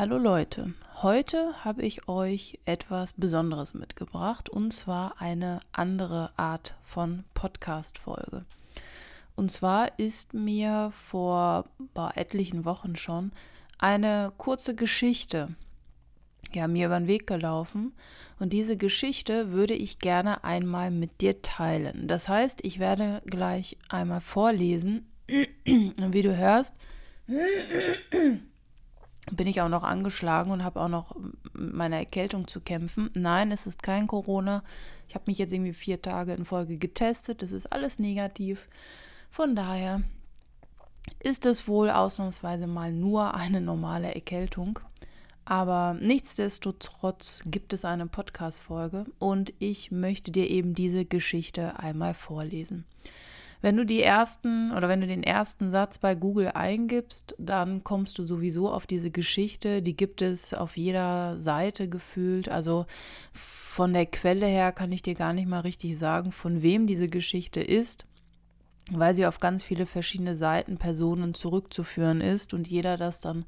[0.00, 0.72] Hallo Leute,
[1.02, 8.46] heute habe ich euch etwas Besonderes mitgebracht und zwar eine andere Art von Podcast-Folge.
[9.36, 11.64] Und zwar ist mir vor
[12.14, 13.32] etlichen Wochen schon
[13.76, 15.54] eine kurze Geschichte
[16.54, 17.92] ja, mir über den Weg gelaufen
[18.38, 22.08] und diese Geschichte würde ich gerne einmal mit dir teilen.
[22.08, 25.58] Das heißt, ich werde gleich einmal vorlesen und
[26.14, 26.78] wie du hörst,
[29.30, 31.14] bin ich auch noch angeschlagen und habe auch noch
[31.52, 33.10] mit meiner Erkältung zu kämpfen.
[33.14, 34.62] Nein, es ist kein Corona.
[35.08, 37.42] Ich habe mich jetzt irgendwie vier Tage in Folge getestet.
[37.42, 38.68] Das ist alles negativ.
[39.30, 40.02] Von daher
[41.20, 44.80] ist es wohl ausnahmsweise mal nur eine normale Erkältung.
[45.44, 52.84] Aber nichtsdestotrotz gibt es eine Podcast-Folge und ich möchte dir eben diese Geschichte einmal vorlesen.
[53.62, 58.18] Wenn du die ersten oder wenn du den ersten Satz bei Google eingibst, dann kommst
[58.18, 59.82] du sowieso auf diese Geschichte.
[59.82, 62.48] Die gibt es auf jeder Seite gefühlt.
[62.48, 62.86] Also
[63.34, 67.08] von der Quelle her kann ich dir gar nicht mal richtig sagen, von wem diese
[67.08, 68.06] Geschichte ist,
[68.90, 73.44] weil sie auf ganz viele verschiedene Seiten, Personen zurückzuführen ist und jeder das dann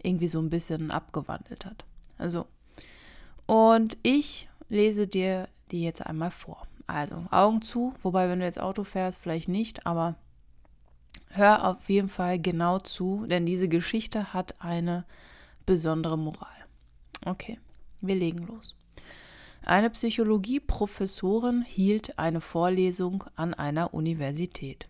[0.00, 1.84] irgendwie so ein bisschen abgewandelt hat.
[2.18, 2.46] Also,
[3.46, 6.66] und ich lese dir die jetzt einmal vor.
[6.86, 10.14] Also Augen zu, wobei wenn du jetzt Auto fährst, vielleicht nicht, aber
[11.30, 15.04] hör auf jeden Fall genau zu, denn diese Geschichte hat eine
[15.64, 16.48] besondere Moral.
[17.24, 17.58] Okay,
[18.00, 18.76] wir legen los.
[19.62, 24.88] Eine Psychologieprofessorin hielt eine Vorlesung an einer Universität.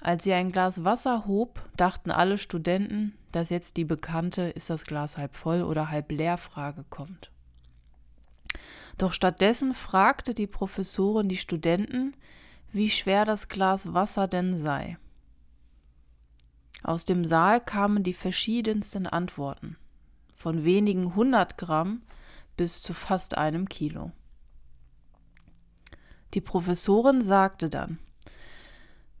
[0.00, 4.84] Als sie ein Glas Wasser hob, dachten alle Studenten, dass jetzt die bekannte ist das
[4.84, 7.30] Glas halb voll oder halb leer Frage kommt.
[9.00, 12.14] Doch stattdessen fragte die Professorin die Studenten,
[12.70, 14.98] wie schwer das Glas Wasser denn sei.
[16.82, 19.78] Aus dem Saal kamen die verschiedensten Antworten,
[20.36, 22.02] von wenigen hundert Gramm
[22.58, 24.12] bis zu fast einem Kilo.
[26.34, 27.98] Die Professorin sagte dann,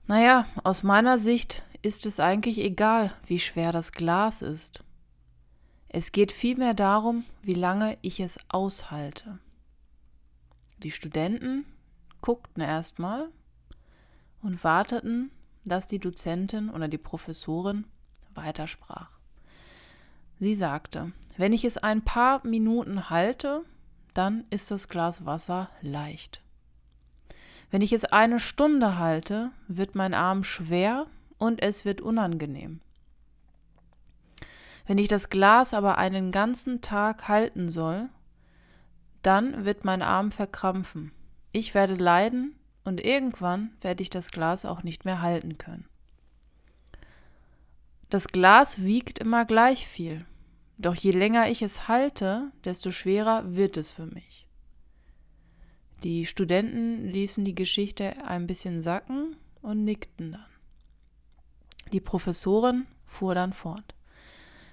[0.06, 4.84] naja, aus meiner Sicht ist es eigentlich egal, wie schwer das Glas ist.
[5.88, 9.38] Es geht vielmehr darum, wie lange ich es aushalte.
[10.82, 11.66] Die Studenten
[12.22, 13.28] guckten erstmal
[14.42, 15.30] und warteten,
[15.64, 17.84] dass die Dozentin oder die Professorin
[18.34, 19.18] weitersprach.
[20.38, 23.62] Sie sagte, wenn ich es ein paar Minuten halte,
[24.14, 26.42] dann ist das Glas Wasser leicht.
[27.70, 31.06] Wenn ich es eine Stunde halte, wird mein Arm schwer
[31.38, 32.80] und es wird unangenehm.
[34.86, 38.08] Wenn ich das Glas aber einen ganzen Tag halten soll,
[39.22, 41.12] dann wird mein Arm verkrampfen.
[41.52, 42.54] Ich werde leiden
[42.84, 45.86] und irgendwann werde ich das Glas auch nicht mehr halten können.
[48.08, 50.24] Das Glas wiegt immer gleich viel,
[50.78, 54.46] doch je länger ich es halte, desto schwerer wird es für mich.
[56.02, 60.46] Die Studenten ließen die Geschichte ein bisschen sacken und nickten dann.
[61.92, 63.94] Die Professorin fuhr dann fort.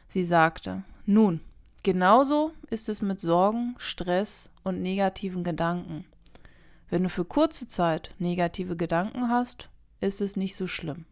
[0.07, 1.41] Sie sagte, nun,
[1.87, 6.03] Genauso ist es mit Sorgen, Stress und negativen Gedanken.
[6.89, 9.69] Wenn du für kurze Zeit negative Gedanken hast,
[10.01, 11.05] ist es nicht so schlimm.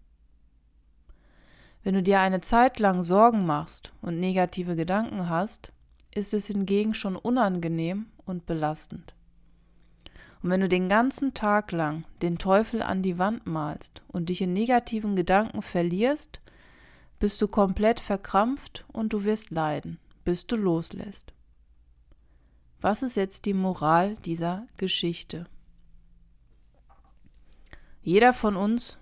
[1.82, 5.72] Wenn du dir eine Zeit lang Sorgen machst und negative Gedanken hast,
[6.14, 9.16] ist es hingegen schon unangenehm und belastend.
[10.44, 14.42] Und wenn du den ganzen Tag lang den Teufel an die Wand malst und dich
[14.42, 16.42] in negativen Gedanken verlierst,
[17.18, 21.32] bist du komplett verkrampft und du wirst leiden bis du loslässt.
[22.82, 25.48] Was ist jetzt die Moral dieser Geschichte?
[28.02, 28.98] Jeder von uns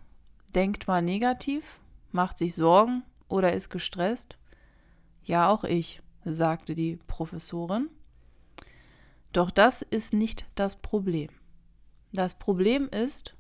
[0.54, 1.80] denkt mal negativ,
[2.12, 4.38] macht sich Sorgen oder ist gestresst.
[5.24, 7.90] Ja, auch ich, sagte die Professorin.
[9.32, 11.30] Doch das ist nicht das Problem.
[12.12, 13.36] Das Problem ist,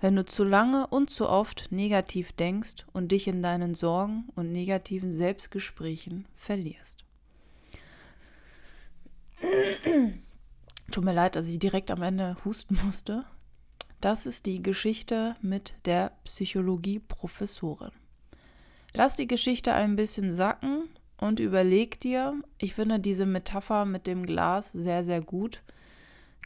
[0.00, 4.52] wenn du zu lange und zu oft negativ denkst und dich in deinen Sorgen und
[4.52, 7.07] negativen Selbstgesprächen verlierst.
[10.90, 13.24] Tut mir leid, dass ich direkt am Ende husten musste.
[14.00, 17.90] Das ist die Geschichte mit der Psychologie-Professorin.
[18.94, 20.88] Lass die Geschichte ein bisschen sacken
[21.18, 25.62] und überleg dir, ich finde diese Metapher mit dem Glas sehr, sehr gut.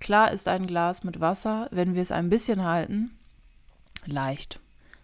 [0.01, 3.17] Klar ist ein Glas mit Wasser, wenn wir es ein bisschen halten,
[4.07, 4.61] leicht.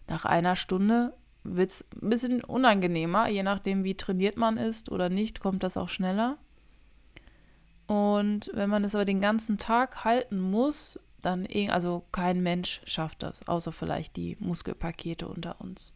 [0.08, 1.14] Nach einer Stunde
[1.44, 5.76] wird es ein bisschen unangenehmer, je nachdem, wie trainiert man ist oder nicht, kommt das
[5.76, 6.38] auch schneller.
[7.88, 12.82] Und wenn man es aber den ganzen Tag halten muss, dann, eh, also kein Mensch
[12.84, 15.94] schafft das, außer vielleicht die Muskelpakete unter uns.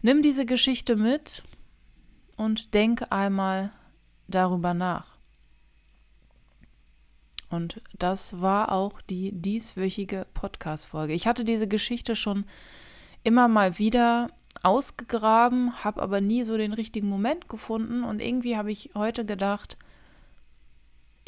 [0.00, 1.42] Nimm diese Geschichte mit
[2.36, 3.70] und denk einmal
[4.28, 5.18] darüber nach.
[7.50, 11.12] Und das war auch die dieswöchige Podcast-Folge.
[11.12, 12.46] Ich hatte diese Geschichte schon
[13.24, 14.30] immer mal wieder
[14.62, 19.76] ausgegraben, habe aber nie so den richtigen Moment gefunden und irgendwie habe ich heute gedacht,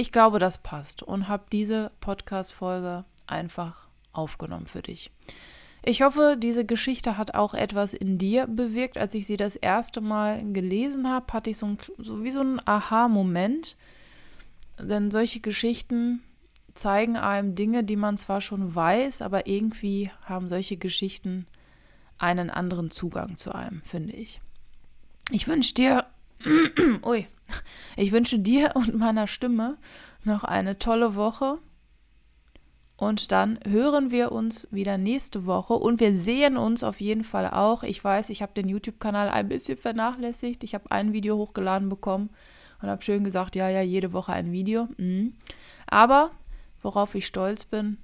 [0.00, 5.10] ich glaube, das passt und habe diese Podcast-Folge einfach aufgenommen für dich.
[5.82, 8.96] Ich hoffe, diese Geschichte hat auch etwas in dir bewirkt.
[8.96, 12.40] Als ich sie das erste Mal gelesen habe, hatte ich so, ein, so wie so
[12.40, 13.76] einen Aha-Moment.
[14.78, 16.22] Denn solche Geschichten
[16.72, 21.46] zeigen einem Dinge, die man zwar schon weiß, aber irgendwie haben solche Geschichten
[22.16, 24.40] einen anderen Zugang zu einem, finde ich.
[25.30, 26.06] Ich wünsche dir,
[27.04, 27.26] ui,
[27.96, 29.76] ich wünsche dir und meiner Stimme
[30.24, 31.58] noch eine tolle Woche.
[32.96, 37.48] Und dann hören wir uns wieder nächste Woche und wir sehen uns auf jeden Fall
[37.48, 37.82] auch.
[37.82, 40.62] Ich weiß, ich habe den YouTube-Kanal ein bisschen vernachlässigt.
[40.64, 42.28] Ich habe ein Video hochgeladen bekommen
[42.82, 44.86] und habe schön gesagt, ja, ja, jede Woche ein Video.
[44.98, 45.34] Mhm.
[45.86, 46.30] Aber
[46.82, 47.96] worauf ich stolz bin,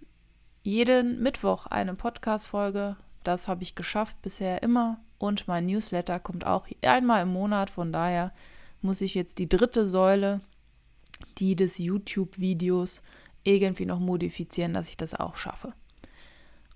[0.63, 2.97] jeden Mittwoch eine Podcast-Folge.
[3.23, 4.99] Das habe ich geschafft bisher immer.
[5.19, 7.71] Und mein Newsletter kommt auch einmal im Monat.
[7.71, 8.33] Von daher
[8.83, 10.41] muss ich jetzt die dritte Säule,
[11.39, 13.03] die des YouTube-Videos,
[13.43, 15.73] irgendwie noch modifizieren, dass ich das auch schaffe.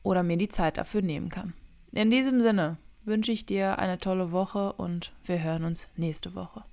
[0.02, 1.52] Oder mir die Zeit dafür nehmen kann.
[1.92, 6.64] In diesem Sinne wünsche ich dir eine tolle Woche und wir hören uns nächste Woche.